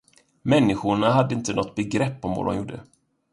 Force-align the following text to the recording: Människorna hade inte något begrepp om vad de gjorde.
Människorna 0.41 1.09
hade 1.11 1.35
inte 1.35 1.53
något 1.53 1.75
begrepp 1.75 2.25
om 2.25 2.33
vad 2.35 2.45
de 2.45 2.57
gjorde. 2.57 2.79